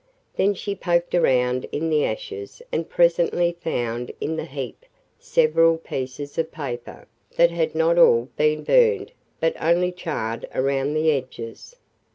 [0.35, 4.87] Then she poked around in the ashes and presently found in the heap
[5.19, 11.11] several pieces of paper that had not all been burned but only charred around the
[11.11, 11.75] edges.